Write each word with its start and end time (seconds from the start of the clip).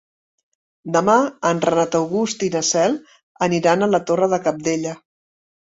Demà 0.95 1.17
en 1.49 1.61
Renat 1.67 1.97
August 2.01 2.47
i 2.47 2.51
na 2.57 2.63
Cel 2.71 2.97
aniran 3.49 3.81
a 3.81 3.91
la 3.93 4.03
Torre 4.09 4.31
de 4.35 4.45
Cabdella. 4.49 4.97